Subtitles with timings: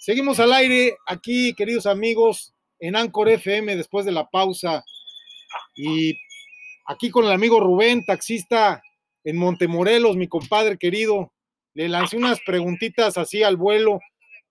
[0.00, 4.82] Seguimos al aire aquí, queridos amigos, en Anchor FM después de la pausa.
[5.76, 6.18] Y
[6.86, 8.82] aquí con el amigo Rubén, taxista
[9.24, 11.34] en Montemorelos, mi compadre querido.
[11.74, 14.00] Le lancé unas preguntitas así al vuelo.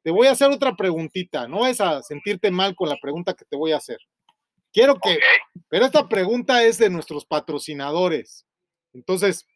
[0.04, 1.48] Te voy a hacer otra preguntita.
[1.48, 3.98] No es a sentirte mal con la pregunta que te voy a hacer.
[4.72, 5.18] Quiero que,
[5.68, 8.46] pero esta pregunta es de nuestros patrocinadores.
[8.94, 9.48] Entonces,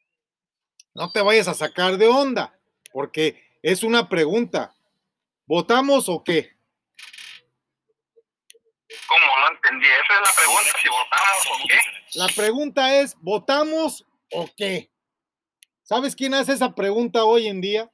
[0.95, 2.59] no te vayas a sacar de onda,
[2.91, 4.73] porque es una pregunta.
[5.45, 6.51] ¿Votamos o qué?
[9.07, 9.25] ¿Cómo?
[9.41, 9.87] No entendí.
[9.87, 11.79] Esa es la pregunta, si votamos o qué.
[12.15, 14.89] La pregunta es, ¿votamos o qué?
[15.83, 17.91] ¿Sabes quién hace esa pregunta hoy en día?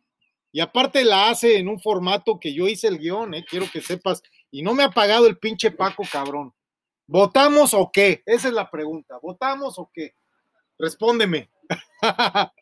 [0.52, 3.46] Y aparte la hace en un formato que yo hice el guion, ¿eh?
[3.48, 4.22] quiero que sepas.
[4.52, 6.54] Y no me ha pagado el pinche Paco, cabrón.
[7.08, 8.24] ¿Votamos o qué?
[8.26, 9.18] Esa es la pregunta.
[9.22, 10.16] ¿Votamos o qué?
[10.78, 11.50] Respóndeme.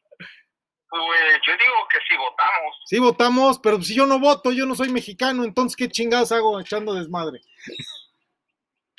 [0.89, 1.01] Pues
[1.45, 2.75] yo digo que sí votamos.
[2.85, 6.59] Sí votamos, pero si yo no voto, yo no soy mexicano, entonces ¿qué chingados hago
[6.59, 7.41] echando desmadre?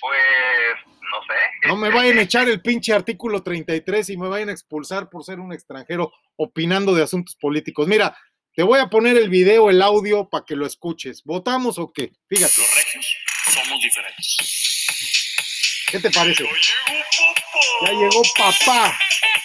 [0.01, 0.19] Pues
[0.87, 1.69] no sé.
[1.69, 5.25] No me vayan a echar el pinche artículo 33 y me vayan a expulsar por
[5.25, 7.89] ser un extranjero opinando de asuntos políticos.
[7.89, 8.17] Mira,
[8.55, 11.23] te voy a poner el video, el audio para que lo escuches.
[11.25, 12.12] ¿Votamos o qué?
[12.29, 12.55] Fíjate.
[12.59, 15.84] Los regios somos diferentes.
[15.91, 16.45] ¿Qué te parece?
[17.83, 18.99] Ya llegó papá,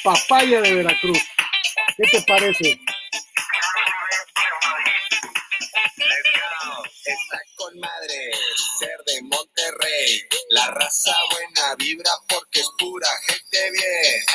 [0.04, 1.20] papaya de Veracruz.
[1.96, 2.80] ¿Qué te parece?
[7.06, 8.32] Está con madre
[8.80, 10.28] ser de Monterrey.
[10.50, 14.26] La raza buena vibra porque es pura gente bien.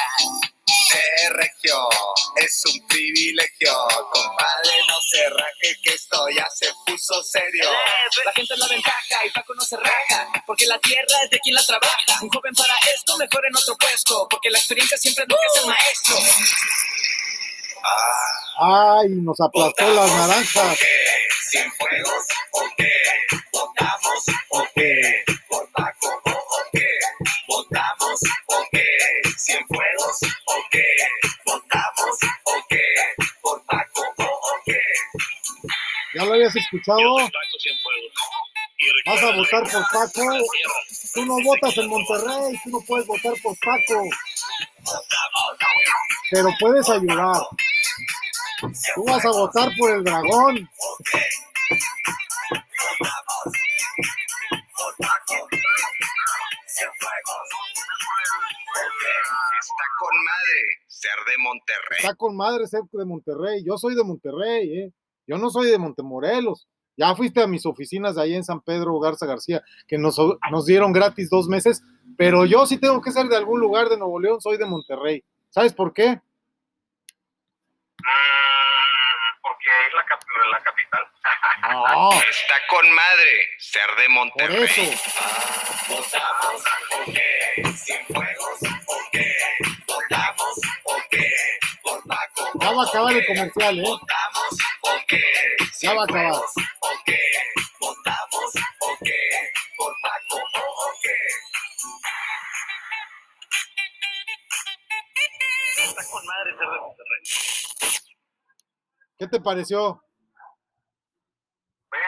[0.93, 1.89] De regio
[2.37, 3.75] es un privilegio.
[4.13, 7.71] Compadre, no se raje que esto ya se puso serio.
[8.25, 11.41] La gente es la ventaja y Paco no se raja, porque la tierra es de
[11.41, 12.19] quien la trabaja.
[12.23, 15.47] Un joven para esto, mejor en otro puesto, porque la experiencia siempre es lo que
[15.47, 16.17] es el maestro.
[18.61, 20.79] Ay, nos aplastó las naranjas.
[21.49, 22.91] Sin fuegos, ¿o qué?
[23.53, 25.25] ¿Votamos o qué?
[25.49, 26.89] ¿Por Paco o qué?
[27.49, 28.85] ¿Votamos o qué?
[29.37, 30.85] Sin fuegos, ¿o qué?
[31.47, 32.85] ¿Votamos o qué?
[33.41, 34.81] ¿Por Paco o qué?
[36.15, 37.17] ¿Ya lo habías escuchado?
[39.07, 40.23] ¿Vas a votar por Paco?
[41.15, 44.09] Tú no votas en Monterrey, tú no puedes votar por Paco.
[46.31, 47.43] Pero puedes ayudar.
[48.95, 50.69] Tú vas a votar por el dragón.
[59.61, 61.99] Está con madre ser de Monterrey.
[61.99, 63.65] Está con madre ser de Monterrey.
[63.65, 64.93] Yo soy de Monterrey, ¿eh?
[65.27, 66.69] Yo no soy de Montemorelos.
[66.99, 70.19] Ya fuiste a mis oficinas de ahí en San Pedro Garza García, que nos,
[70.51, 71.83] nos dieron gratis dos meses,
[72.17, 75.23] pero yo sí tengo que ser de algún lugar de Nuevo León, soy de Monterrey.
[75.49, 76.21] ¿Sabes por qué?
[77.99, 81.07] Mm, porque es la, cap- la capital.
[81.93, 84.65] No, Está con madre ser de por Monterrey.
[84.65, 84.83] eso.
[85.89, 86.65] Votamos?
[87.79, 88.59] Sin fuegos?
[91.83, 93.83] Por Paco Ya va a acabar el comercial, ¿eh?
[93.83, 94.59] Votamos?
[95.81, 96.35] Ya va a acabar.
[105.99, 107.23] Está con madre ser de Monterrey.
[109.19, 110.03] ¿Qué te pareció?
[111.89, 112.03] Pues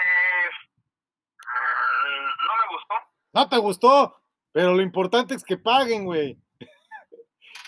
[1.38, 2.94] mm, no me gustó.
[3.32, 6.38] No te gustó, pero lo importante es que paguen, güey.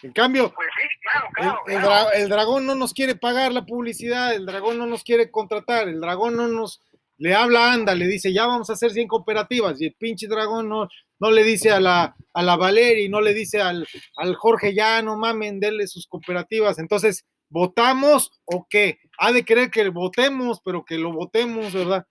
[0.03, 1.63] En cambio, Pues sí, claro, el, claro.
[1.67, 1.89] el claro.
[1.89, 5.87] dra- el dragón no nos quiere pagar la publicidad, el dragón no nos quiere contratar,
[5.89, 6.81] el dragón no nos
[7.23, 10.69] le habla Anda, le dice, ya vamos a hacer 100 cooperativas, y el pinche dragón
[10.69, 10.89] no,
[11.21, 15.01] no le dice a la, a la Valeria no le dice al, al Jorge, ya
[15.03, 16.81] no mamen, denle sus cooperativas.
[16.81, 18.99] Entonces, ¿votamos o qué?
[19.19, 22.05] Ha de querer que votemos, pero que lo votemos, ¿verdad?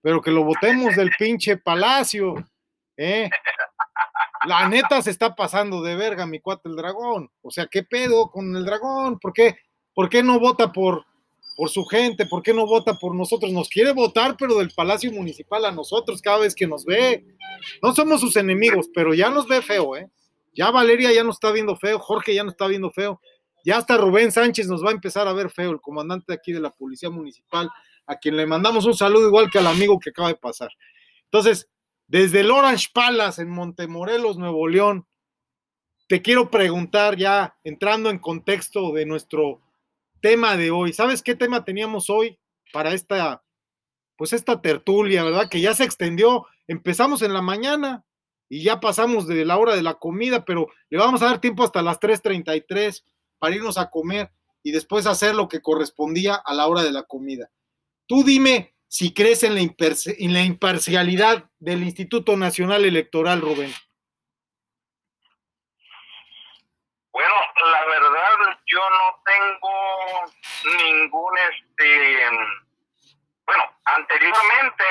[0.00, 2.34] Pero que lo votemos del pinche palacio,
[2.96, 3.28] ¿eh?
[4.46, 7.28] La neta se está pasando de verga, mi cuate el dragón.
[7.42, 9.18] O sea, ¿qué pedo con el dragón?
[9.18, 9.56] ¿Por qué,
[9.92, 11.04] ¿Por qué no vota por,
[11.56, 12.26] por su gente?
[12.26, 13.52] ¿Por qué no vota por nosotros?
[13.52, 17.24] Nos quiere votar, pero del Palacio Municipal a nosotros cada vez que nos ve.
[17.82, 20.10] No somos sus enemigos, pero ya nos ve feo, ¿eh?
[20.54, 23.20] Ya Valeria ya nos está viendo feo, Jorge ya nos está viendo feo.
[23.64, 26.60] Ya hasta Rubén Sánchez nos va a empezar a ver feo, el comandante aquí de
[26.60, 27.70] la Policía Municipal,
[28.06, 30.70] a quien le mandamos un saludo igual que al amigo que acaba de pasar.
[31.24, 31.68] Entonces,
[32.08, 35.06] desde el Orange Palace en Montemorelos, Nuevo León,
[36.08, 39.62] te quiero preguntar ya entrando en contexto de nuestro
[40.22, 40.94] tema de hoy.
[40.94, 42.38] ¿Sabes qué tema teníamos hoy
[42.72, 43.44] para esta,
[44.16, 45.50] pues esta tertulia, verdad?
[45.50, 46.46] Que ya se extendió.
[46.66, 48.04] Empezamos en la mañana
[48.48, 51.64] y ya pasamos de la hora de la comida, pero le vamos a dar tiempo
[51.64, 53.04] hasta las 3:33
[53.38, 54.30] para irnos a comer
[54.62, 57.50] y después hacer lo que correspondía a la hora de la comida.
[58.06, 63.72] Tú dime si crees en la, en la imparcialidad del Instituto Nacional Electoral, Rubén.
[67.10, 67.34] Bueno,
[67.70, 68.31] la verdad,
[68.72, 70.24] yo no tengo
[70.78, 72.28] ningún, este,
[73.46, 74.84] bueno, anteriormente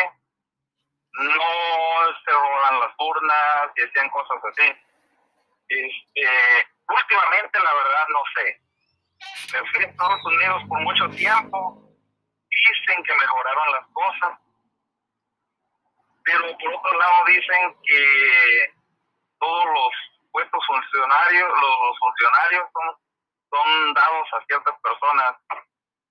[1.13, 4.71] no se roban las urnas y hacían cosas así.
[5.67, 8.61] Este, últimamente, la verdad, no sé.
[9.53, 11.89] Me fui a Estados Unidos por mucho tiempo.
[12.49, 14.39] Dicen que mejoraron las cosas.
[16.23, 18.73] Pero por otro lado dicen que
[19.39, 19.93] todos los
[20.31, 22.95] puestos funcionarios, los, funcionarios son,
[23.51, 25.35] son dados a ciertas personas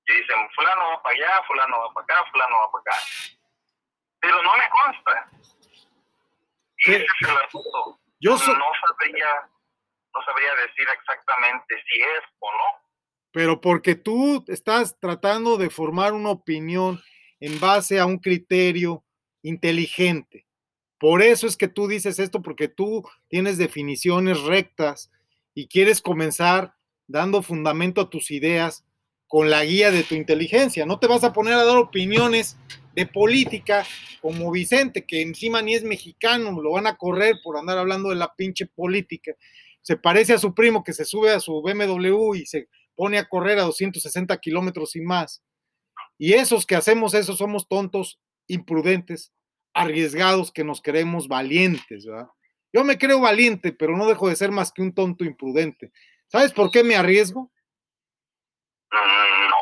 [0.05, 3.03] que dicen fulano va para allá, fulano va para acá, fulano va para acá.
[4.21, 5.27] Pero no me consta.
[6.79, 6.93] Y Sí.
[6.93, 7.99] ese es el asunto.
[8.21, 9.27] Yo so- no sabría,
[10.15, 12.65] no sabría decir exactamente si es o no.
[13.33, 17.01] pero porque tú estás tratando de formar una opinión
[17.39, 19.05] en base a un criterio
[19.43, 20.49] inteligente.
[20.99, 25.13] Por eso es que tú dices esto, porque tú tienes definiciones rectas
[25.55, 26.75] y quieres comenzar
[27.11, 28.85] dando fundamento a tus ideas
[29.27, 30.87] con la guía de tu inteligencia.
[30.87, 32.57] No te vas a poner a dar opiniones
[32.95, 33.85] de política
[34.21, 38.17] como Vicente, que encima ni es mexicano, lo van a correr por andar hablando de
[38.17, 39.33] la pinche política.
[39.83, 43.29] Se parece a su primo que se sube a su BMW y se pone a
[43.29, 45.43] correr a 260 kilómetros y más.
[46.19, 49.33] Y esos que hacemos eso somos tontos, imprudentes,
[49.73, 52.29] arriesgados, que nos creemos valientes, ¿verdad?
[52.73, 55.93] Yo me creo valiente, pero no dejo de ser más que un tonto imprudente.
[56.31, 57.51] ¿Sabes por qué me arriesgo?
[58.93, 59.57] Mm, No.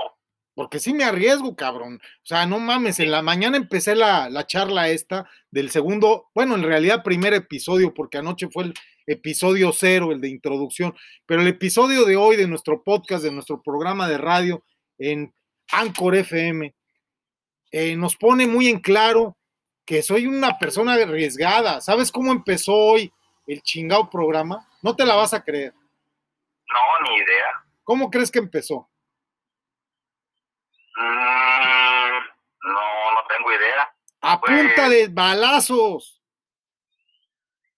[0.55, 2.01] Porque sí me arriesgo, cabrón.
[2.03, 6.57] O sea, no mames, en la mañana empecé la, la charla esta del segundo, bueno,
[6.57, 8.75] en realidad primer episodio, porque anoche fue el
[9.07, 10.95] episodio cero, el de introducción,
[11.27, 14.65] pero el episodio de hoy de nuestro podcast, de nuestro programa de radio
[14.99, 15.33] en
[15.71, 16.75] Anchor FM,
[17.71, 19.37] eh, nos pone muy en claro
[19.85, 21.81] que soy una persona arriesgada.
[21.81, 23.13] ¿Sabes cómo empezó hoy
[23.47, 24.69] el chingado programa?
[24.83, 25.73] No te la vas a creer.
[26.73, 27.65] No, ni idea.
[27.85, 28.91] ¿Cómo crees que empezó?
[30.97, 32.19] Mm,
[32.63, 33.95] no, no tengo idea.
[34.21, 36.23] A Pues- punta de balazos.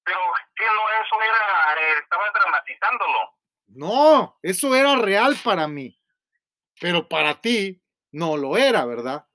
[0.02, 0.18] Pero
[0.56, 3.36] que no, eso era, eh, estaba dramatizándolo.
[3.68, 5.96] No, eso era real para mí,
[6.80, 9.26] pero para ti no lo era, ¿verdad?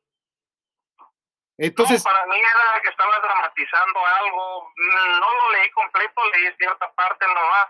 [1.57, 4.69] Entonces, no, para mí era que estaba dramatizando algo.
[4.75, 7.67] Mm, No lo leí completo, leí cierta parte nomás.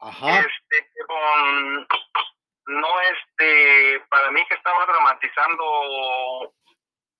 [0.00, 1.86] Ajá, Este, mm,
[2.80, 6.52] no, este, para mí que estaba dramatizando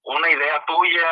[0.05, 1.09] una idea tuya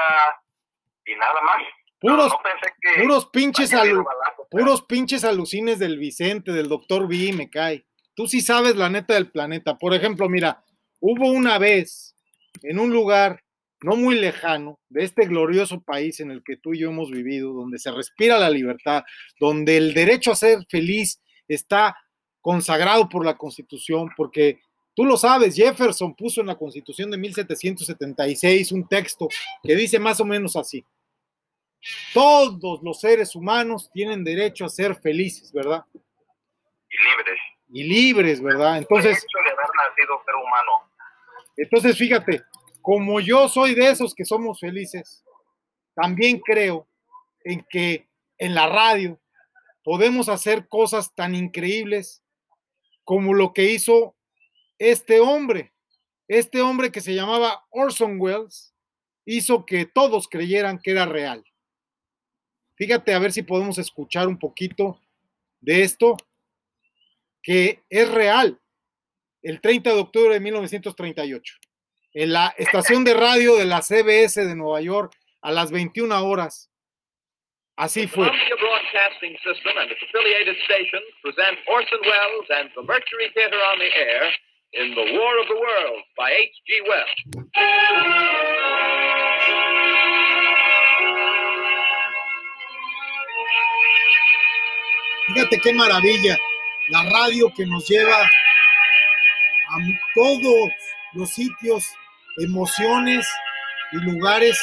[1.06, 1.62] y nada más.
[2.00, 7.06] puros, no pensé que puros pinches alu- pero- puros pinches alucines del Vicente, del doctor
[7.08, 7.86] B, me cae.
[8.14, 9.78] Tú sí sabes la neta del planeta.
[9.78, 10.64] Por ejemplo, mira,
[11.00, 12.16] hubo una vez
[12.62, 13.42] en un lugar
[13.80, 17.52] no muy lejano de este glorioso país en el que tú y yo hemos vivido,
[17.52, 19.02] donde se respira la libertad,
[19.40, 21.21] donde el derecho a ser feliz
[21.54, 21.96] está
[22.40, 24.60] consagrado por la Constitución, porque
[24.94, 29.28] tú lo sabes, Jefferson puso en la Constitución de 1776 un texto
[29.62, 30.84] que dice más o menos así.
[32.14, 35.84] Todos los seres humanos tienen derecho a ser felices, ¿verdad?
[36.92, 37.40] y libres.
[37.68, 38.78] Y libres, ¿verdad?
[38.78, 40.90] Entonces, el hecho de haber nacido ser humano.
[41.56, 42.42] entonces fíjate,
[42.82, 45.24] como yo soy de esos que somos felices,
[45.94, 46.86] también creo
[47.44, 49.18] en que en la radio
[49.84, 52.22] podemos hacer cosas tan increíbles
[53.04, 54.16] como lo que hizo
[54.78, 55.72] este hombre.
[56.28, 58.74] Este hombre que se llamaba Orson Welles
[59.24, 61.44] hizo que todos creyeran que era real.
[62.76, 65.00] Fíjate a ver si podemos escuchar un poquito
[65.60, 66.16] de esto
[67.42, 68.60] que es real.
[69.42, 71.54] El 30 de octubre de 1938,
[72.14, 76.70] en la estación de radio de la CBS de Nueva York a las 21 horas.
[77.76, 78.30] Así fue.
[78.92, 83.88] Broadcasting System and its affiliated stations present Orson Welles and the Mercury Theater on the
[83.96, 84.30] air
[84.74, 86.82] in The War of the Worlds by H.G.
[86.88, 87.08] Wells.
[95.28, 96.36] Fíjate qué maravilla.
[96.90, 99.78] La radio que nos lleva a
[100.14, 100.70] todos
[101.14, 101.84] los sitios,
[102.38, 103.26] emociones
[103.92, 104.60] y lugares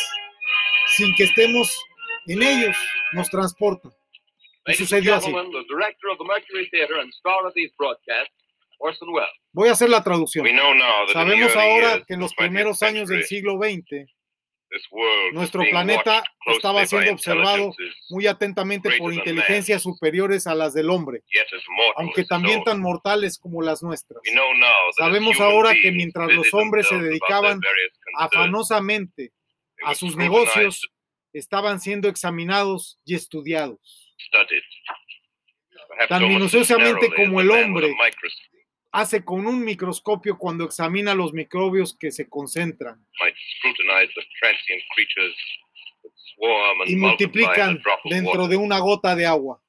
[0.98, 1.76] sin que estemos
[2.28, 2.76] en ellos,
[3.14, 3.90] nos transporta.
[4.70, 5.26] Y sucedió así.
[5.26, 8.34] gentlemen, the director of the Mercury Theater and star of these broadcasts,
[8.80, 9.30] Orson Welles.
[9.52, 10.46] Voy a hacer la traducción.
[11.14, 14.08] Sabemos ahora que en los of the 20th primeros años del siglo XX,
[15.34, 17.74] nuestro planeta estaba siendo observado
[18.10, 21.24] muy atentamente por inteligencias superiores a las del hombre,
[21.96, 24.22] aunque también tan mortales como las nuestras.
[24.26, 27.60] We know now that as Sabemos ahora que mientras los hombres se dedicaban
[28.16, 29.32] Afanosamente
[29.84, 30.90] a sus negocios
[31.34, 34.09] estaban siendo examinados y estudiados.
[36.08, 37.96] Tan minuciosamente como el hombre
[38.92, 43.06] Hace con un microscopio cuando examina los microbios que se concentran.
[46.88, 49.62] Y multiplican dentro de una gota de agua.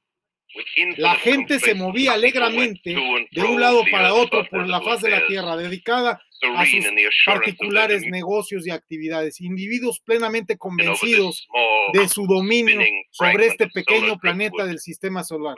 [0.96, 2.96] La gente se movía alegremente
[3.30, 6.22] de un lado para otro por la faz de la tierra, dedicada
[6.56, 6.84] a sus
[7.26, 11.46] particulares negocios y actividades, individuos plenamente convencidos
[11.92, 12.80] de su dominio
[13.10, 15.54] sobre este pequeño planeta del sistema solar,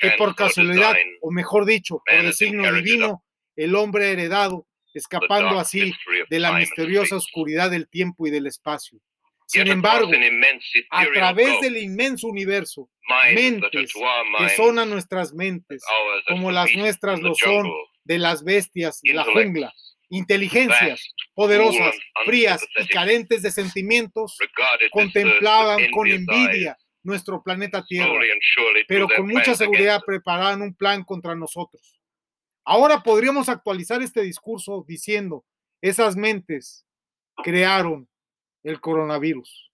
[0.00, 3.24] que por or casualidad, o mejor dicho, por designio inherited divino,
[3.56, 5.92] el hombre heredado, escapando así
[6.28, 8.98] de la misteriosa oscuridad del tiempo y del espacio.
[9.46, 10.10] Sin embargo,
[10.90, 12.88] a través del inmenso universo,
[13.34, 13.92] mentes
[14.38, 15.82] que son a nuestras mentes,
[16.26, 17.70] como las nuestras lo son
[18.04, 19.72] de las bestias de la jungla,
[20.12, 24.36] inteligencias poderosas, frías y carentes de sentimientos,
[24.90, 28.20] contemplaban con envidia eyes, nuestra planeta Tierra,
[28.86, 31.98] pero con mucha seguridad preparaban un plan contra nosotros.
[32.62, 35.46] Ahora podríamos actualizar este discurso diciendo,
[35.80, 36.86] esas mentes
[37.42, 38.06] crearon
[38.62, 39.72] el coronavirus.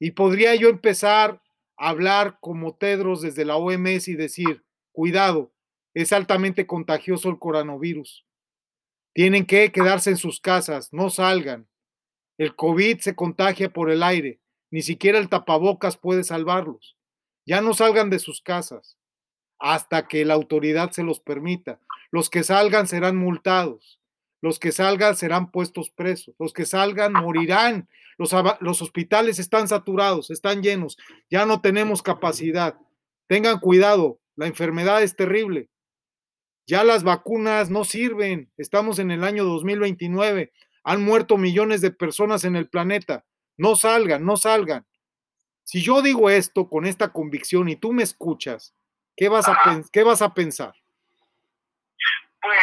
[0.00, 1.40] Y podría yo empezar
[1.76, 5.54] a hablar como Tedros desde la OMS y decir, cuidado,
[5.94, 8.26] es altamente contagioso el coronavirus.
[9.14, 11.68] Tienen que quedarse en sus casas, no salgan.
[12.36, 14.40] El COVID se contagia por el aire,
[14.70, 16.96] ni siquiera el tapabocas puede salvarlos.
[17.46, 18.96] Ya no salgan de sus casas
[19.60, 21.78] hasta que la autoridad se los permita.
[22.10, 24.00] Los que salgan serán multados.
[24.42, 26.34] Los que salgan serán puestos presos.
[26.38, 27.88] Los que salgan morirán.
[28.18, 30.98] Los, los hospitales están saturados, están llenos.
[31.30, 32.76] Ya no tenemos capacidad.
[33.26, 35.68] Tengan cuidado, la enfermedad es terrible.
[36.66, 38.50] Ya las vacunas no sirven.
[38.56, 40.52] Estamos en el año 2029.
[40.84, 43.24] Han muerto millones de personas en el planeta.
[43.56, 44.86] No salgan, no salgan.
[45.62, 48.74] Si yo digo esto con esta convicción y tú me escuchas,
[49.16, 50.74] ¿qué vas a, qué vas a pensar?
[52.40, 52.58] Pues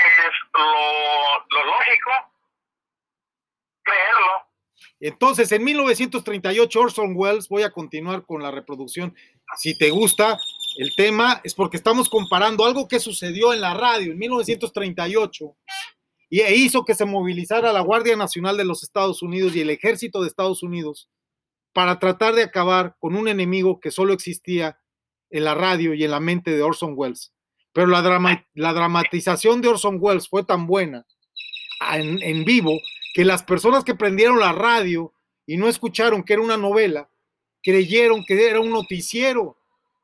[0.54, 2.12] lo, lo lógico,
[3.82, 4.52] creerlo.
[5.00, 9.16] Entonces, en 1938, Orson Welles, voy a continuar con la reproducción.
[9.58, 10.38] Si te gusta
[10.78, 15.56] el tema, es porque estamos comparando algo que sucedió en la radio en 1938
[16.30, 19.70] y e hizo que se movilizara la Guardia Nacional de los Estados Unidos y el
[19.70, 21.10] Ejército de Estados Unidos
[21.74, 24.80] para tratar de acabar con un enemigo que solo existía
[25.30, 27.34] en la radio y en la mente de Orson Welles.
[27.74, 31.06] Pero la, drama- la dramatización de Orson Welles fue tan buena
[31.94, 32.78] en, en vivo
[33.14, 35.14] que las personas que prendieron la radio
[35.46, 37.10] y no escucharon que era una novela,
[37.64, 39.58] creyeron que era un noticiero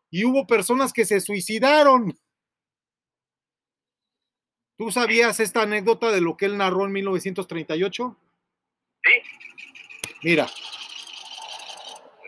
[0.10, 2.18] y hubo personas que se suicidaron.
[4.78, 8.18] ¿Tú sabías esta anécdota de lo que él narró en 1938?
[9.04, 9.12] Sí,
[10.24, 10.48] Mira,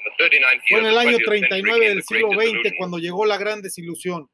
[0.01, 2.97] In the 39 fue en el año 20th century 39 came del siglo XX cuando
[2.97, 4.29] llegó la gran desilusión.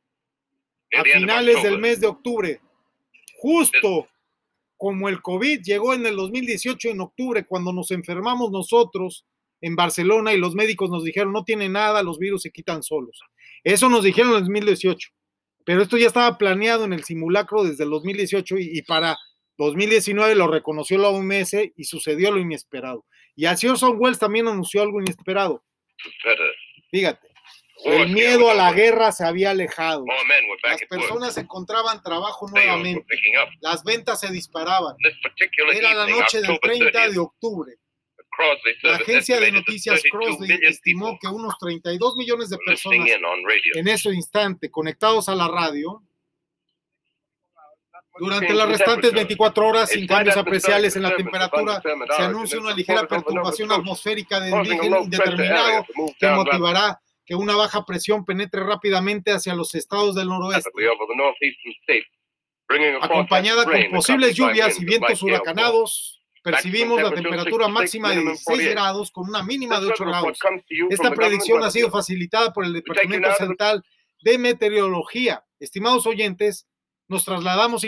[0.97, 2.61] A finales del mes de octubre,
[3.37, 4.07] justo
[4.77, 9.25] como el COVID llegó en el 2018 en octubre, cuando nos enfermamos nosotros
[9.61, 13.21] en Barcelona y los médicos nos dijeron no tiene nada, los virus se quitan solos.
[13.65, 15.09] Eso nos dijeron en el 2018,
[15.65, 19.17] pero esto ya estaba planeado en el simulacro desde el 2018 y, y para
[19.57, 23.05] 2019 lo reconoció la OMS y sucedió lo inesperado.
[23.35, 25.63] Y así Orson Welles también anunció algo inesperado.
[26.91, 27.27] Fíjate,
[27.83, 30.03] War el miedo a la guerra se había alejado.
[30.03, 30.17] Were
[30.63, 33.05] Las personas encontraban trabajo nuevamente.
[33.59, 34.95] Las ventas se disparaban.
[35.73, 37.73] Era la noche del October 30 de 30th, octubre.
[38.83, 43.09] La agencia de noticias 32 Crosley million estimó que unos 32 millones de personas
[43.75, 46.01] en ese instante conectados a la radio
[48.17, 51.81] durante las restantes 24 horas sin cambios apreciables en la temperatura
[52.15, 55.85] se anuncia una ligera perturbación atmosférica de origen indeterminado
[56.17, 60.69] que motivará que una baja presión penetre rápidamente hacia los estados del noroeste.
[63.01, 66.21] acompañada con posibles lluvias y vientos huracanados.
[66.51, 68.71] Percibimos la Maximum temperatura máxima de 16 48.
[68.71, 70.63] grados con una mínima de This 8 weather report grados.
[70.69, 73.83] you Esta predicción ha sido facilitada por el you Departamento now to the- Central
[74.21, 75.43] de Meteorología.
[75.59, 76.67] Estimados oyentes,
[77.07, 77.83] nos trasladamos,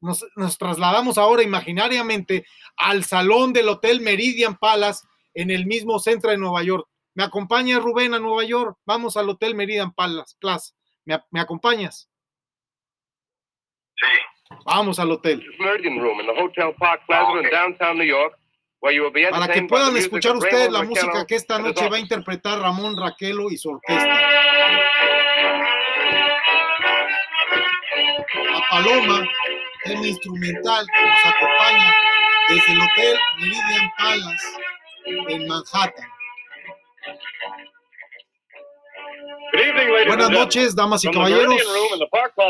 [0.00, 6.30] nos, nos trasladamos ahora imaginariamente al salón del Hotel Meridian Palace en el mismo centro
[6.30, 6.88] de Nueva York.
[7.14, 8.78] ¿Me acompaña Rubén a Nueva York?
[8.86, 10.34] Vamos al Hotel Meridian Palace.
[10.40, 10.72] Plaza.
[11.04, 12.08] ¿Me, me acompañas?
[13.96, 14.06] sí.
[14.64, 15.40] Vamos al hotel.
[18.80, 22.96] Be Para que puedan escuchar ustedes la música que esta noche va a interpretar Ramón
[22.96, 24.06] Raquelo y su orquesta.
[28.52, 29.26] La Paloma
[29.84, 31.94] es mi instrumental que nos acompaña
[32.48, 34.58] desde el Hotel Meridian Palace
[35.28, 36.08] en Manhattan.
[40.06, 41.54] Buenas noches, damas y caballeros.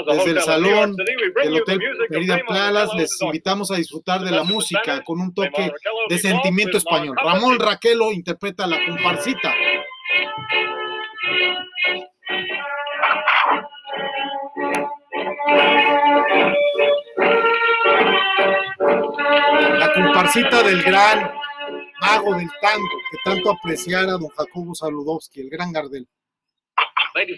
[0.07, 1.81] Desde el salón del Hotel
[2.11, 5.73] Meridian Palace les invitamos a disfrutar de la música con un toque
[6.09, 7.17] de sentimiento español.
[7.23, 9.55] Ramón Raquelo interpreta la comparsita.
[19.79, 21.31] La comparsita del gran
[22.01, 26.09] mago del tango que tanto apreciara don Jacobo Saludowski, el gran Gardel.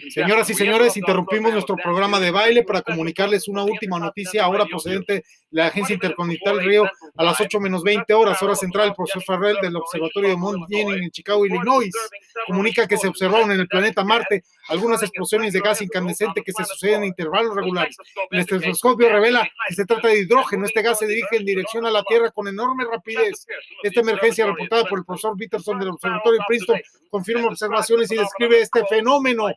[0.09, 5.13] Señoras y señores, interrumpimos nuestro programa de baile para comunicarles una última noticia ahora procedente
[5.13, 9.23] de la Agencia Intercontinental Río a las 8 menos 20 horas, hora central, el profesor
[9.23, 11.93] Farrell del Observatorio de Mount Jenning en Chicago, Illinois,
[12.47, 16.65] comunica que se observaron en el planeta Marte algunas explosiones de gas incandescente que se
[16.65, 17.95] suceden en intervalos regulares.
[18.31, 20.65] El estetoscopio revela que se trata de hidrógeno.
[20.65, 23.45] Este gas se dirige en dirección a la Tierra con enorme rapidez.
[23.83, 28.61] Esta emergencia reportada por el profesor Peterson del Observatorio de Princeton confirma observaciones y describe
[28.61, 29.47] este fenómeno.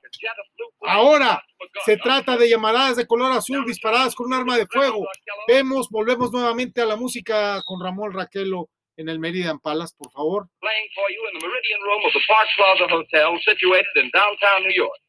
[0.82, 1.42] Ahora
[1.84, 5.06] se trata de llamaradas de color azul disparadas con un arma de fuego.
[5.46, 8.68] Vemos, volvemos nuevamente a la música con Ramón Raquelo
[9.00, 10.46] en el Meridian Palace, por favor.
[10.60, 14.62] playing for you in the Meridian Room of the Park Plaza Hotel, situated in downtown
[14.62, 15.00] New York.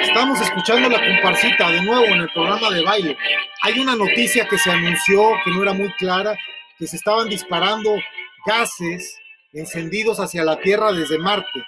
[0.00, 3.16] Estamos escuchando la comparsita de nuevo en el programa de baile.
[3.62, 6.38] Hay una noticia que se anunció que no era muy clara,
[6.78, 7.96] que se estaban disparando
[8.44, 9.18] gases
[9.54, 11.64] encendidos hacia la Tierra desde Marte.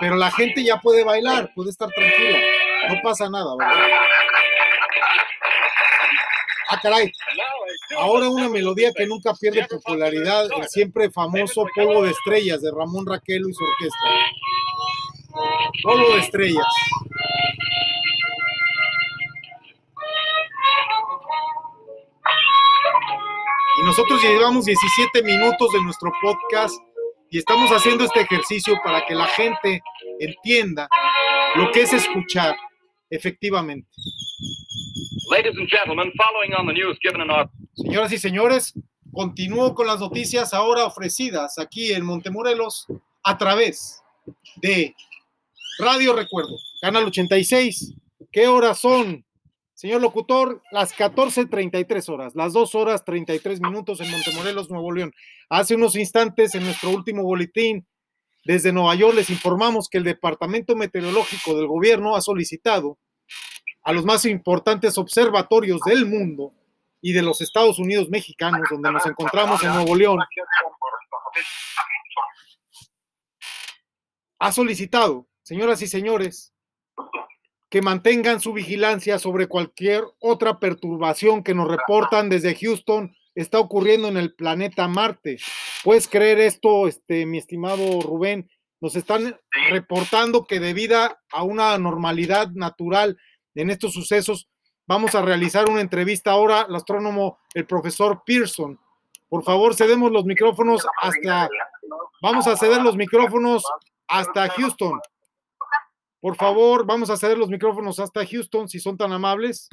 [0.00, 2.38] Pero la gente ya puede bailar, puede estar tranquila.
[2.88, 3.74] No pasa nada, ¿verdad?
[6.68, 7.12] Ah, caray.
[7.98, 13.06] Ahora una melodía que nunca pierde popularidad, el siempre famoso Polvo de Estrellas de Ramón
[13.06, 13.98] Raquelo y su orquesta.
[15.82, 16.66] Polvo de Estrellas.
[23.78, 26.74] Y nosotros llevamos 17 minutos de nuestro podcast
[27.30, 29.82] y estamos haciendo este ejercicio para que la gente
[30.20, 30.88] entienda
[31.54, 32.56] lo que es escuchar
[33.12, 33.88] efectivamente.
[35.30, 38.74] Ladies and gentlemen, following on the news given in our Señoras y señores,
[39.12, 42.86] continúo con las noticias ahora ofrecidas aquí en Montemorelos
[43.22, 44.02] a través
[44.56, 44.94] de
[45.78, 47.94] Radio Recuerdo, Canal 86.
[48.30, 49.24] ¿Qué horas son?
[49.74, 55.12] Señor locutor, las 14.33 horas, las 2 horas 33 minutos en Montemorelos, Nuevo León.
[55.48, 57.86] Hace unos instantes, en nuestro último boletín,
[58.44, 62.98] desde Nueva York les informamos que el Departamento Meteorológico del Gobierno ha solicitado
[63.84, 66.52] a los más importantes observatorios del mundo
[67.00, 70.20] y de los Estados Unidos mexicanos, donde nos encontramos en Nuevo León,
[74.38, 76.52] ha solicitado, señoras y señores,
[77.70, 84.08] que mantengan su vigilancia sobre cualquier otra perturbación que nos reportan desde Houston está ocurriendo
[84.08, 85.38] en el planeta Marte.
[85.84, 88.50] ¿Puedes creer esto, este, mi estimado Rubén?
[88.80, 89.38] Nos están
[89.70, 90.98] reportando que debido
[91.32, 93.16] a una normalidad natural
[93.54, 94.48] en estos sucesos,
[94.86, 98.78] vamos a realizar una entrevista ahora al astrónomo, el profesor Pearson.
[99.28, 101.48] Por favor, cedemos los micrófonos hasta,
[102.20, 103.62] vamos a ceder los micrófonos
[104.08, 105.00] hasta Houston.
[106.20, 109.68] Por favor, vamos a ceder los micrófonos hasta Houston, si son tan amables.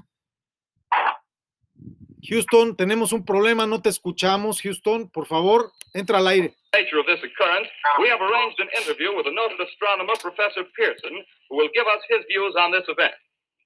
[2.21, 4.61] Houston, tenemos un problema, no te escuchamos.
[4.61, 6.53] Houston, por favor, entra al aire.
[6.73, 11.25] nature of this occurrence, we have arranged an interview with a noted astronomer, Professor Pearson,
[11.49, 13.13] who will give us his views on this event.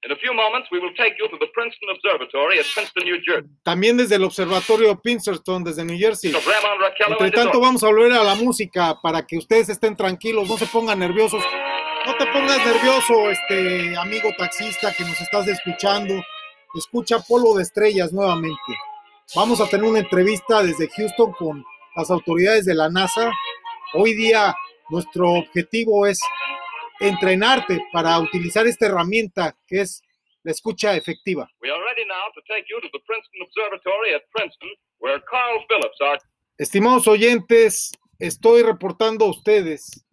[0.04, 3.20] In a few moments, we will take you to the Princeton Observatory at Princeton, New
[3.24, 3.48] Jersey.
[3.64, 6.34] También desde el observatorio Pinkerton, desde New Jersey.
[7.08, 10.66] Entre tanto, vamos a volver a la música para que ustedes estén tranquilos, no se
[10.68, 11.42] pongan nerviosos.
[12.06, 16.22] No te pongas nervioso, este amigo taxista que nos estás escuchando.
[16.76, 18.58] Escucha Polvo de Estrellas nuevamente.
[19.36, 21.64] Vamos a tener una entrevista desde Houston con
[21.96, 23.32] las autoridades de la NASA.
[23.94, 24.56] Hoy día
[24.90, 26.20] nuestro objetivo es
[27.00, 30.02] entrenarte para utilizar esta herramienta que es
[30.42, 31.48] la escucha efectiva.
[31.62, 35.64] We are ready now to take you to the Princeton Observatory at Princeton, where Carl
[35.68, 36.18] Phillips, our
[36.58, 40.06] Estimados oyentes, estoy reportando a ustedes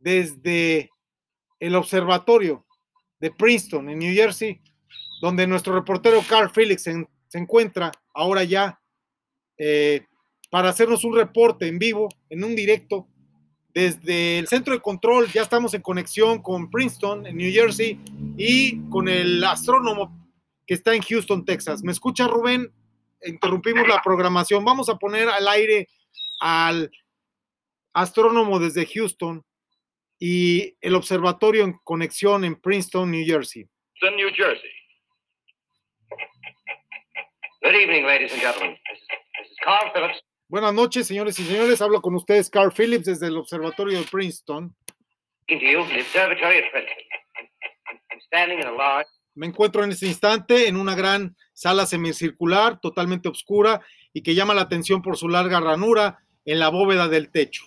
[0.00, 0.90] desde
[1.60, 2.66] el observatorio
[3.20, 4.60] de Princeton, en New Jersey,
[5.22, 7.06] donde nuestro reportero Carl Felix se,
[7.38, 8.80] encuentra ahora ya
[9.56, 10.04] eh,
[10.50, 13.06] para hacernos un reporte en vivo, en un directo,
[13.72, 15.28] desde el centro de control.
[15.28, 18.00] Ya estamos en conexión con Princeton, en New Jersey,
[18.36, 20.28] y con el astrónomo
[20.66, 21.84] que está en Houston, Texas.
[21.84, 22.72] ¿Me escucha Rubén?
[23.24, 24.64] Interrumpimos la programación.
[24.64, 25.88] Vamos a poner al aire
[26.40, 26.90] al
[27.92, 29.44] astrónomo desde Houston
[30.18, 33.68] y el observatorio en conexión en Princeton, New Jersey.
[34.00, 34.81] Princeton, New Jersey.
[37.62, 38.76] Good evening, ladies and gentlemen.
[38.90, 40.20] This is, this is Carl Phillips.
[40.48, 41.80] Buenas noches, señores y señores.
[41.80, 44.74] Hablo con ustedes, Carl Phillips, desde el Observatorio de Princeton.
[45.44, 47.04] Speaking to you from the observatory at Princeton.
[48.10, 52.80] I'm standing in a large, Me encuentro en este instante en una gran sala semicircular,
[52.80, 53.80] totalmente oscura
[54.12, 57.64] y que llama la atención por su larga ranura en la bóveda del techo.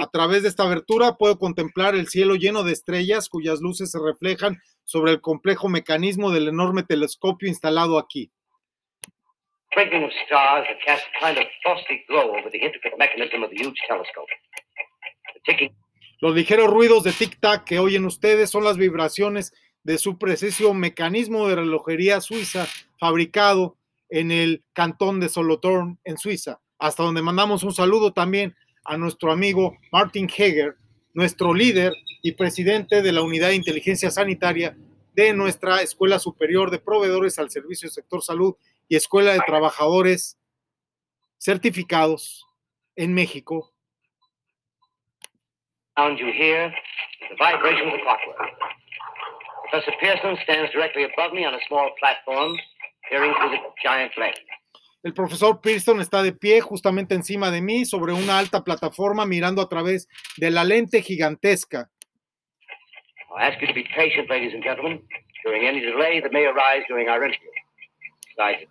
[0.00, 3.98] A través de esta abertura puedo contemplar el cielo lleno de estrellas cuyas luces se
[3.98, 8.30] reflejan sobre el complejo mecanismo del enorme telescopio instalado aquí.
[16.20, 21.48] Los ligeros ruidos de tic-tac que oyen ustedes son las vibraciones de su preciso mecanismo
[21.48, 22.66] de relojería suiza
[22.98, 23.76] fabricado
[24.08, 29.32] en el cantón de Solothurn, en Suiza, hasta donde mandamos un saludo también a nuestro
[29.32, 30.76] amigo Martin Heger,
[31.12, 31.92] nuestro líder
[32.22, 34.76] y presidente de la Unidad de Inteligencia Sanitaria
[35.14, 38.56] de nuestra Escuela Superior de Proveedores al Servicio del Sector Salud
[38.88, 40.38] y Escuela de Trabajadores
[41.38, 42.46] Certificados
[42.96, 43.74] en México,
[45.96, 46.72] sound you hear
[47.30, 48.50] the vibration of the clockwork.
[49.70, 52.56] Professor Pearson stands directly above me on a small platform,
[53.08, 54.34] peering through the giant lens.
[55.04, 59.60] El profesor Pearson está de pie justamente encima de mí sobre una alta plataforma mirando
[59.60, 61.90] a través de la lente gigantesca.
[63.38, 65.06] I ask you to be patient, ladies and gentlemen,
[65.44, 67.50] during any delay that may arise during our interview.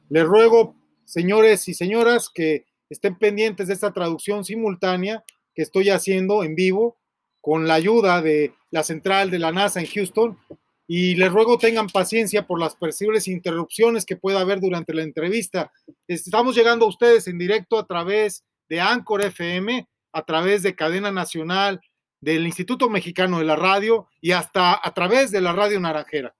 [0.10, 6.44] Les ruego, señores y señoras, que estén pendientes de esta traducción simultánea que estoy haciendo
[6.44, 6.98] en vivo
[7.42, 10.40] con la ayuda de la central de la NASA en Houston
[10.88, 15.72] y les ruego tengan paciencia por las posibles interrupciones que pueda haber durante la entrevista.
[16.08, 21.12] Estamos llegando a ustedes en directo a través de Anchor FM, a través de Cadena
[21.12, 21.82] Nacional,
[22.20, 26.34] del Instituto Mexicano de la Radio y hasta a través de la Radio Naranjera.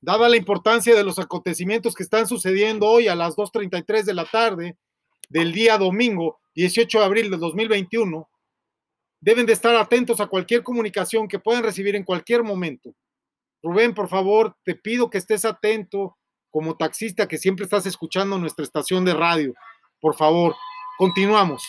[0.00, 4.24] Dada la importancia de los acontecimientos que están sucediendo hoy a las 2.33 de la
[4.24, 4.76] tarde
[5.28, 8.28] del día domingo 18 de abril de 2021,
[9.24, 12.94] deben de estar atentos a cualquier comunicación que puedan recibir en cualquier momento.
[13.62, 16.18] Rubén, por favor, te pido que estés atento
[16.50, 19.54] como taxista que siempre estás escuchando nuestra estación de radio.
[19.98, 20.54] Por favor,
[20.98, 21.66] continuamos.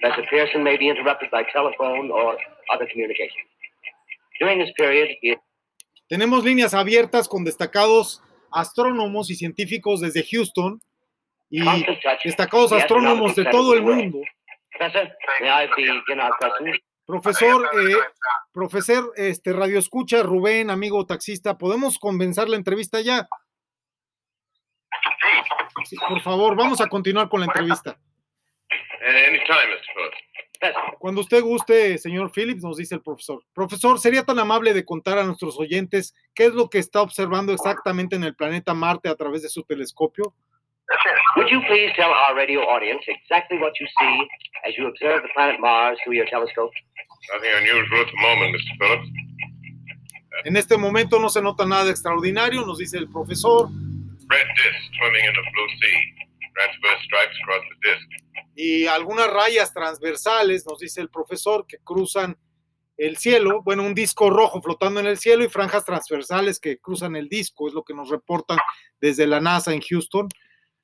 [0.00, 2.36] Professor Pearson may be interrupted by telephone or
[2.74, 3.46] other communication.
[4.40, 5.08] During this period,
[6.08, 10.80] Tenemos líneas abiertas con destacados astrónomos y científicos desde Houston
[11.48, 11.62] y
[12.24, 14.18] destacados astrónomos de todo el mundo.
[17.06, 17.96] Profesor, eh,
[18.52, 23.28] profesor, este radio escucha, Rubén, amigo taxista, ¿podemos comenzar la entrevista ya?
[25.84, 27.98] Sí, por favor, vamos a continuar con la entrevista.
[30.98, 33.42] Cuando usted guste, señor Phillips, nos dice el profesor.
[33.54, 37.52] Profesor, ¿sería tan amable de contar a nuestros oyentes qué es lo que está observando
[37.52, 40.34] exactamente en el planeta Marte a través de su telescopio?
[41.36, 44.28] Would you please tell our radio audience exactly what you see
[44.66, 46.70] as you observe the planet Mars through your telescope?
[47.32, 48.78] Nothing unusual at the moment, Mr.
[48.78, 49.08] Phillips.
[50.44, 53.68] En este momento no se nota nada extraordinario, nos dice el profesor,
[54.28, 56.14] Red disk swimming in the blue sea.
[56.54, 58.20] Transverse stripes across the disk.
[58.54, 62.36] y algunas rayas transversales, nos dice el profesor, que cruzan
[62.96, 67.16] el cielo, bueno, un disco rojo flotando en el cielo y franjas transversales que cruzan
[67.16, 68.58] el disco, es lo que nos reportan
[69.00, 70.28] desde la NASA en Houston.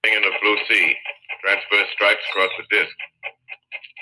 [0.06, 0.94] Swimming in the blue sea.
[1.42, 2.96] Transverse stripes across the disk.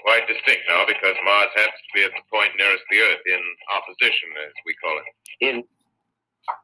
[0.05, 3.41] Quite distinct now because Mars happens to be at the point nearest the Earth in
[3.77, 5.07] opposition, as we call it.
[5.41, 5.65] In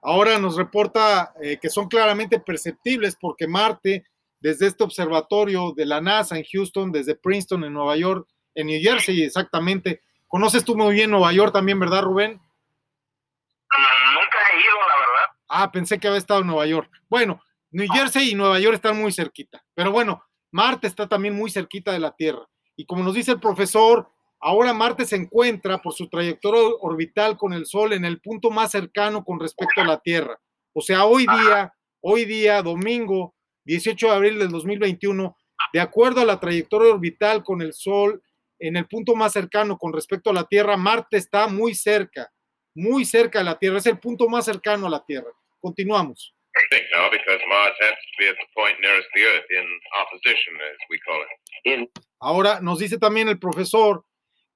[0.02, 4.04] Ahora nos reporta eh, que son claramente perceptibles porque Marte,
[4.38, 8.78] desde este observatorio de la NASA en Houston, desde Princeton en Nueva York, en New
[8.78, 12.32] Jersey exactamente, conoces tú muy bien Nueva York también, ¿verdad, Rubén?
[12.32, 15.36] Mm, Nunca he ido, la verdad.
[15.48, 16.90] Ah, pensé que había estado en Nueva York.
[17.08, 17.40] Bueno,
[17.72, 21.92] New Jersey y Nueva York están muy cerquita, pero bueno, Marte está también muy cerquita
[21.92, 22.48] de la Tierra.
[22.76, 27.52] Y como nos dice el profesor, ahora Marte se encuentra por su trayectoria orbital con
[27.52, 30.40] el Sol en el punto más cercano con respecto a la Tierra.
[30.72, 35.36] O sea, hoy día, hoy día, domingo, 18 de abril del 2021,
[35.72, 38.22] de acuerdo a la trayectoria orbital con el Sol
[38.58, 42.32] en el punto más cercano con respecto a la Tierra, Marte está muy cerca,
[42.74, 45.30] muy cerca de la Tierra, es el punto más cercano a la Tierra.
[45.60, 46.34] Continuamos.
[46.54, 49.66] Distinct now because Mars happens to be at the point nearest the Earth in
[50.02, 51.30] opposition, as we call it.
[51.64, 51.88] in
[52.20, 54.04] Ahora nos dice también el profesor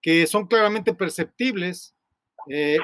[0.03, 1.95] que son claramente perceptibles
[2.51, 2.79] eh,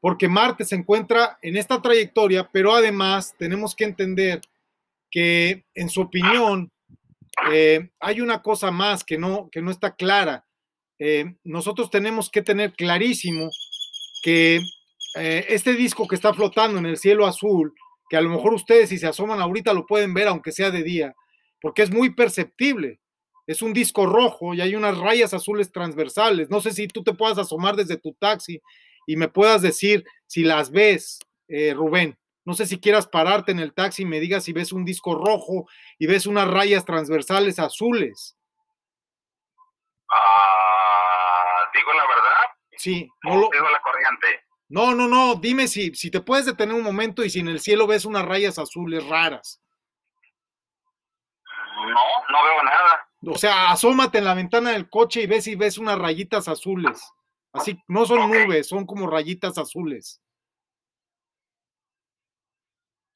[0.00, 4.40] porque Marte se encuentra en esta trayectoria, pero además tenemos que entender
[5.10, 6.72] que en su opinión
[7.52, 10.44] eh, hay una cosa más que no, que no está clara.
[10.98, 13.48] Eh, nosotros tenemos que tener clarísimo
[14.22, 14.60] que
[15.14, 17.74] eh, este disco que está flotando en el cielo azul,
[18.12, 20.82] que a lo mejor ustedes si se asoman ahorita lo pueden ver aunque sea de
[20.82, 21.14] día,
[21.62, 23.00] porque es muy perceptible.
[23.46, 26.50] Es un disco rojo y hay unas rayas azules transversales.
[26.50, 28.60] No sé si tú te puedas asomar desde tu taxi
[29.06, 32.18] y me puedas decir si las ves, eh, Rubén.
[32.44, 35.14] No sé si quieras pararte en el taxi y me digas si ves un disco
[35.14, 35.66] rojo
[35.98, 38.36] y ves unas rayas transversales azules.
[40.10, 44.44] Ah, digo la verdad, Sí, no lo, digo la corriente.
[44.72, 47.60] No, no, no, dime si, si te puedes detener un momento y si en el
[47.60, 49.60] cielo ves unas rayas azules raras.
[51.36, 53.06] No, no veo nada.
[53.26, 57.02] O sea, asómate en la ventana del coche y ves si ves unas rayitas azules.
[57.52, 60.22] Así, no son nubes, son como rayitas azules.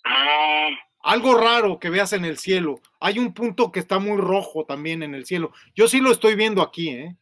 [0.05, 2.83] Mm, Algo raro que veas en el cielo.
[3.01, 5.53] Hay un punto que está muy rojo también en el cielo.
[5.75, 7.17] Yo sí lo estoy viendo aquí, ¿eh?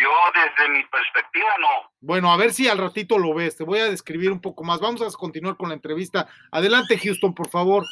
[0.00, 1.90] Yo desde mi perspectiva no.
[2.00, 3.56] Bueno, a ver si al ratito lo ves.
[3.56, 4.80] Te voy a describir un poco más.
[4.80, 6.28] Vamos a continuar con la entrevista.
[6.50, 7.84] Adelante, Houston, por favor.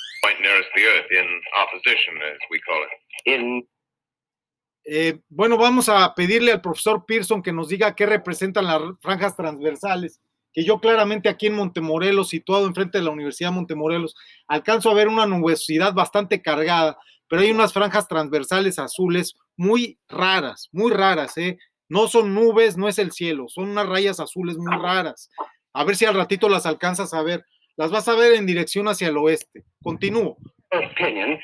[4.84, 9.36] Eh, bueno, vamos a pedirle al profesor Pearson que nos diga qué representan las franjas
[9.36, 10.20] transversales,
[10.52, 14.16] que yo claramente aquí en Montemorelos, situado enfrente de la Universidad de Montemorelos,
[14.48, 20.68] alcanzo a ver una nubosidad bastante cargada, pero hay unas franjas transversales azules muy raras,
[20.72, 21.58] muy raras, ¿eh?
[21.92, 25.28] No son nubes, no es el cielo, son unas rayas azules muy raras.
[25.74, 27.44] A ver si al ratito las alcanzas a ver.
[27.76, 29.64] Las vas a ver en dirección hacia el oeste.
[29.82, 30.38] Continúo.
[30.72, 31.38] opinion,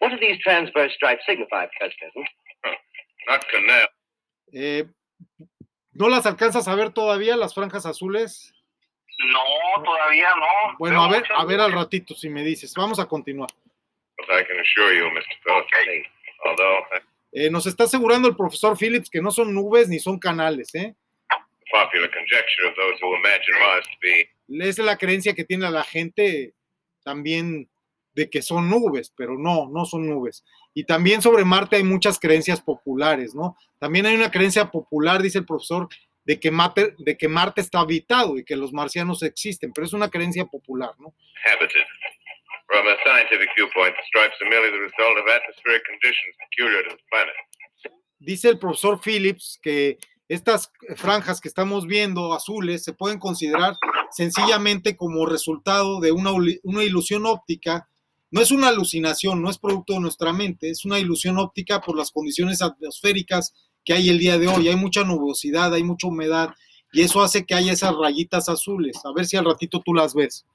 [0.00, 1.68] what do these transverse stripes signify,
[3.52, 3.88] canal.
[4.52, 4.84] Eh,
[5.92, 8.52] ¿No las alcanzas a ver todavía, las franjas azules?
[9.32, 10.76] No, todavía no.
[10.76, 12.74] Bueno, a ver, a ver al ratito si me dices.
[12.76, 13.50] Vamos a continuar.
[14.16, 15.38] But I can assure you, Mr.
[15.44, 16.46] Phillips, Ok.
[16.46, 16.84] although
[17.36, 20.94] Eh, nos está asegurando el profesor Phillips que no son nubes ni son canales, ¿eh?
[24.60, 26.54] es la creencia que tiene la gente
[27.02, 27.68] también
[28.14, 30.44] de que son nubes, pero no, no son nubes.
[30.74, 33.56] Y también sobre Marte hay muchas creencias populares, ¿no?
[33.80, 35.88] También hay una creencia popular, dice el profesor,
[36.24, 39.92] de que Marte, de que Marte está habitado y que los marcianos existen, pero es
[39.92, 41.12] una creencia popular, ¿no?
[41.50, 41.82] habited.
[42.66, 46.96] From a scientific viewpoint, the stripes are merely the result of atmospheric conditions peculiar to
[46.96, 47.36] the planet.
[48.24, 49.98] dice el profesor Phillips que
[50.28, 53.76] estas franjas que estamos viendo azules se pueden considerar
[54.10, 56.30] sencillamente como resultado de una,
[56.62, 57.86] una ilusión óptica.
[58.30, 61.96] No es una alucinación, no es producto de nuestra mente, es una ilusión óptica por
[61.96, 63.52] las condiciones atmosféricas
[63.84, 64.68] que hay el día de hoy.
[64.68, 66.54] Hay mucha nubosidad, hay mucha humedad
[66.92, 68.96] y eso hace que haya esas rayitas azules.
[69.04, 70.46] A ver si al ratito tú las ves.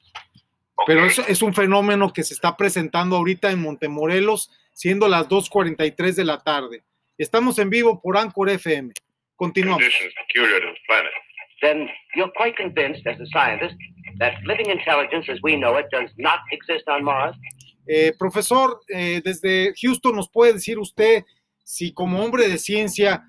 [0.85, 6.15] Pero es, es un fenómeno que se está presentando ahorita en Montemorelos, siendo las 2.43
[6.15, 6.83] de la tarde.
[7.17, 8.93] Estamos en vivo por Anchor FM.
[9.35, 9.83] Continuamos.
[11.61, 13.75] Then you're quite convinced, as a scientist,
[14.19, 17.35] that living intelligence as we know it does not exist on Mars?
[17.87, 21.25] Eh, profesor, eh, desde Houston, ¿nos puede decir usted
[21.63, 23.23] si como hombre de ciencia,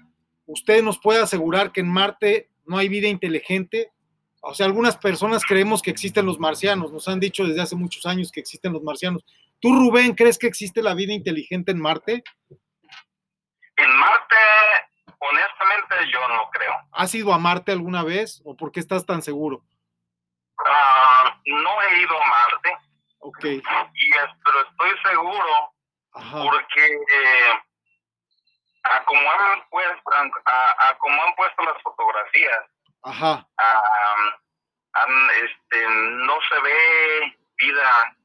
[0.46, 3.90] usted nos puede asegurar que en Marte no hay vida inteligente?
[4.40, 8.06] O sea, algunas personas creemos que existen los marcianos, nos han dicho desde hace muchos
[8.06, 9.24] años que existen los marcianos.
[9.60, 12.24] ¿Tú, Rubén, crees que existe la vida inteligente en Marte?
[13.76, 14.36] En Marte,
[15.18, 16.72] honestamente, yo no creo.
[16.92, 19.62] ¿Has ido a Marte alguna vez o por qué estás tan seguro?
[20.66, 22.76] Ah, no he ido a Marte,
[23.20, 25.74] Ok, y pero estoy seguro
[26.14, 27.62] ajá, porque eh,
[28.84, 30.10] a como han puesto,
[30.46, 32.64] a, a como han puesto las fotografías,
[33.02, 34.40] ajá, ah,
[34.92, 38.16] han, este, no se ve vida,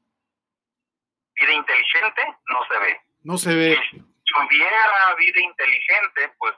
[1.40, 3.00] vida inteligente, no se ve.
[3.22, 3.78] no se ve.
[3.92, 6.54] Si hubiera vida inteligente, pues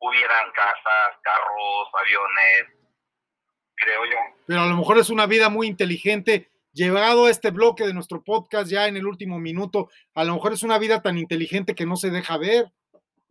[0.00, 2.80] hubieran casas, carros, aviones,
[3.76, 4.16] creo yo.
[4.46, 6.50] pero a lo mejor es una vida muy inteligente.
[6.72, 10.52] Llegado a este bloque de nuestro podcast ya en el último minuto, a lo mejor
[10.52, 12.70] es una vida tan inteligente que no se deja ver,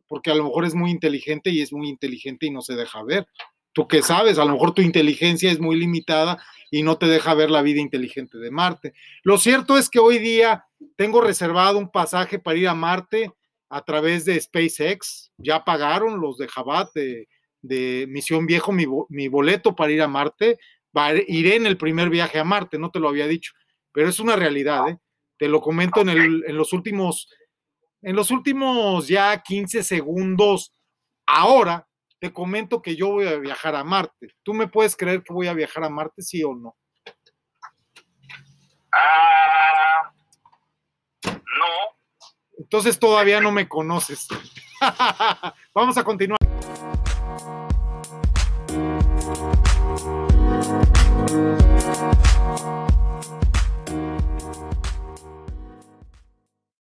[0.08, 3.02] porque a lo mejor es muy inteligente y es muy inteligente y no se deja
[3.04, 3.28] ver.
[3.74, 7.34] Tú qué sabes, a lo mejor tu inteligencia es muy limitada y no te deja
[7.34, 8.94] ver la vida inteligente de Marte.
[9.24, 13.32] Lo cierto es que hoy día tengo reservado un pasaje para ir a Marte
[13.70, 15.32] a través de SpaceX.
[15.38, 17.28] Ya pagaron los de Jabat de,
[17.62, 20.58] de Misión Viejo mi, mi boleto para ir a Marte.
[21.28, 23.54] Iré en el primer viaje a Marte, no te lo había dicho,
[23.92, 24.98] pero es una realidad, ¿eh?
[25.38, 27.30] Te lo comento en, el- en los últimos,
[28.02, 30.74] en los últimos ya 15 segundos.
[31.26, 31.88] Ahora
[32.20, 34.36] te comento que yo voy a viajar a Marte.
[34.44, 36.76] ¿Tú me puedes creer que voy a viajar a Marte, sí o no?
[38.94, 40.12] Ah,
[41.26, 41.34] no,
[42.58, 44.28] Entonces todavía no me conoces.
[45.74, 46.49] Vamos a continuar.